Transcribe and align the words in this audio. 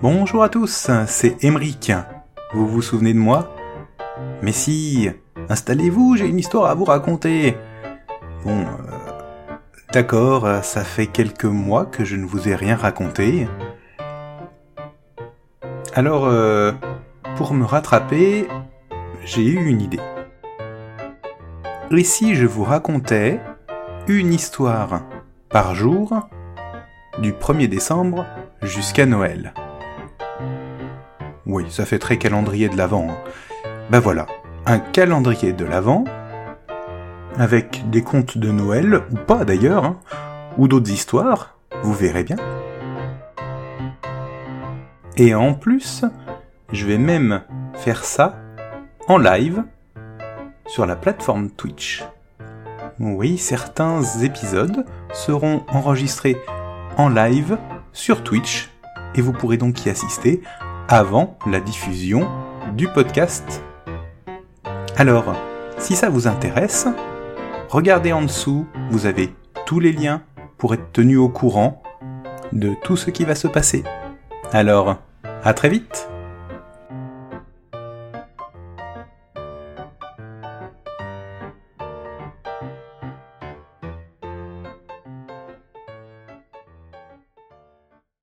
Bonjour 0.00 0.44
à 0.44 0.48
tous, 0.48 0.92
c'est 1.08 1.42
Emeric. 1.42 1.90
Vous 2.52 2.68
vous 2.68 2.82
souvenez 2.82 3.12
de 3.12 3.18
moi? 3.18 3.52
Mais 4.42 4.52
si, 4.52 5.10
installez-vous, 5.48 6.14
j'ai 6.14 6.28
une 6.28 6.38
histoire 6.38 6.70
à 6.70 6.74
vous 6.76 6.84
raconter. 6.84 7.56
Bon, 8.44 8.60
euh, 8.60 9.56
d'accord, 9.92 10.62
ça 10.62 10.84
fait 10.84 11.08
quelques 11.08 11.46
mois 11.46 11.84
que 11.84 12.04
je 12.04 12.14
ne 12.14 12.24
vous 12.24 12.48
ai 12.48 12.54
rien 12.54 12.76
raconté. 12.76 13.48
Alors, 15.94 16.26
euh, 16.26 16.70
pour 17.36 17.52
me 17.52 17.64
rattraper, 17.64 18.46
j'ai 19.24 19.46
eu 19.46 19.66
une 19.66 19.80
idée. 19.80 20.00
Et 21.90 22.04
si 22.04 22.36
je 22.36 22.46
vous 22.46 22.62
racontais 22.62 23.40
une 24.06 24.32
histoire 24.32 25.02
par 25.48 25.74
jour 25.74 26.28
du 27.18 27.32
1er 27.32 27.66
décembre 27.66 28.24
jusqu'à 28.62 29.04
Noël 29.04 29.54
Oui, 31.48 31.64
ça 31.70 31.86
fait 31.86 31.98
très 31.98 32.18
calendrier 32.18 32.68
de 32.68 32.76
l'Avent. 32.76 33.08
Ben 33.88 34.00
voilà, 34.00 34.26
un 34.66 34.78
calendrier 34.78 35.54
de 35.54 35.64
l'Avent 35.64 36.04
avec 37.38 37.88
des 37.88 38.02
contes 38.02 38.36
de 38.36 38.50
Noël, 38.50 39.00
ou 39.10 39.16
pas 39.16 39.46
d'ailleurs, 39.46 39.84
hein, 39.84 39.96
ou 40.58 40.68
d'autres 40.68 40.90
histoires, 40.90 41.56
vous 41.82 41.94
verrez 41.94 42.22
bien. 42.22 42.36
Et 45.16 45.34
en 45.34 45.54
plus, 45.54 46.04
je 46.70 46.84
vais 46.84 46.98
même 46.98 47.40
faire 47.74 48.04
ça 48.04 48.36
en 49.06 49.16
live 49.16 49.64
sur 50.66 50.84
la 50.84 50.96
plateforme 50.96 51.48
Twitch. 51.48 52.04
Oui, 53.00 53.38
certains 53.38 54.02
épisodes 54.20 54.84
seront 55.14 55.62
enregistrés 55.68 56.36
en 56.98 57.08
live 57.08 57.56
sur 57.94 58.22
Twitch 58.22 58.68
et 59.14 59.22
vous 59.22 59.32
pourrez 59.32 59.56
donc 59.56 59.86
y 59.86 59.88
assister 59.88 60.42
avant 60.88 61.38
la 61.46 61.60
diffusion 61.60 62.26
du 62.74 62.88
podcast. 62.88 63.62
Alors, 64.96 65.34
si 65.76 65.94
ça 65.94 66.08
vous 66.08 66.26
intéresse, 66.26 66.88
regardez 67.68 68.12
en 68.12 68.22
dessous, 68.22 68.66
vous 68.90 69.04
avez 69.04 69.34
tous 69.66 69.80
les 69.80 69.92
liens 69.92 70.22
pour 70.56 70.72
être 70.72 70.90
tenu 70.92 71.18
au 71.18 71.28
courant 71.28 71.82
de 72.52 72.74
tout 72.82 72.96
ce 72.96 73.10
qui 73.10 73.24
va 73.24 73.34
se 73.34 73.48
passer. 73.48 73.84
Alors, 74.50 74.96
à 75.44 75.52
très 75.52 75.68
vite 75.68 76.08